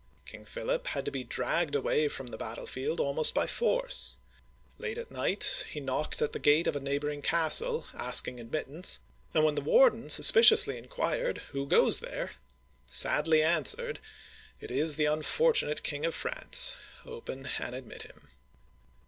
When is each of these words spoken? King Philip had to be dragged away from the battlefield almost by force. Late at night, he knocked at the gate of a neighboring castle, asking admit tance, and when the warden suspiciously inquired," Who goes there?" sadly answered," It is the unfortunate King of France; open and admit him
King 0.25 0.45
Philip 0.45 0.87
had 0.87 1.05
to 1.05 1.11
be 1.11 1.23
dragged 1.23 1.75
away 1.75 2.07
from 2.07 2.29
the 2.29 2.37
battlefield 2.39 2.99
almost 2.99 3.35
by 3.35 3.45
force. 3.45 4.17
Late 4.79 4.97
at 4.97 5.11
night, 5.11 5.63
he 5.69 5.79
knocked 5.79 6.23
at 6.23 6.33
the 6.33 6.39
gate 6.39 6.65
of 6.65 6.75
a 6.75 6.79
neighboring 6.79 7.21
castle, 7.21 7.85
asking 7.93 8.39
admit 8.39 8.65
tance, 8.65 8.99
and 9.35 9.43
when 9.45 9.53
the 9.53 9.61
warden 9.61 10.09
suspiciously 10.09 10.79
inquired," 10.79 11.37
Who 11.51 11.67
goes 11.67 11.99
there?" 11.99 12.31
sadly 12.87 13.43
answered," 13.43 13.99
It 14.59 14.71
is 14.71 14.95
the 14.95 15.05
unfortunate 15.05 15.83
King 15.83 16.03
of 16.03 16.15
France; 16.15 16.73
open 17.05 17.47
and 17.59 17.75
admit 17.75 18.01
him 18.01 18.29